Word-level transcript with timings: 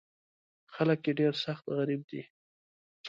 خلک 0.73 0.99
یې 1.07 1.13
ډېر 1.19 1.33
سخت 1.45 1.65
غریب 1.75 2.01
دي. 2.11 2.21